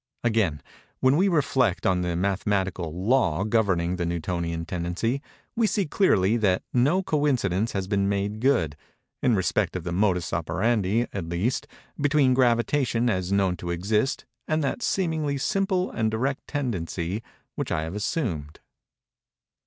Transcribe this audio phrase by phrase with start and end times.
[0.23, 0.63] Again;
[0.99, 5.21] when we reflect on the mathematical law governing the Newtonian tendency,
[5.55, 8.75] we see clearly that no coincidence has been made good,
[9.21, 11.67] in respect of the modus operandi, at least,
[11.99, 17.21] between gravitation as known to exist and that seemingly simple and direct tendency
[17.53, 18.59] which I have assumed.